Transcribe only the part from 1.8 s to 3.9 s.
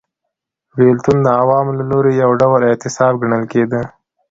لوري یو ډول اعتصاب ګڼل کېده